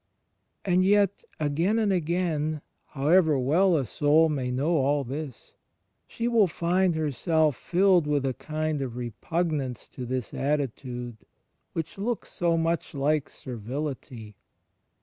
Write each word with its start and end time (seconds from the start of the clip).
And 0.65 0.83
yet, 0.83 1.23
again 1.39 1.77
and 1.77 1.93
again, 1.93 2.61
however 2.87 3.37
well 3.37 3.77
a 3.77 3.85
soul 3.85 4.29
may 4.29 4.49
know 4.49 4.77
all 4.77 5.03
this, 5.03 5.53
she 6.07 6.27
will 6.27 6.47
find 6.47 6.95
herself 6.95 7.55
filled 7.55 8.07
with 8.07 8.25
a 8.25 8.33
kind 8.33 8.81
of 8.81 8.95
repugnance 8.95 9.87
to 9.89 10.07
this 10.07 10.33
attitude 10.33 11.17
which 11.73 11.99
looks 11.99 12.31
so 12.31 12.57
much 12.57 12.95
like 12.95 13.29
servility. 13.29 14.35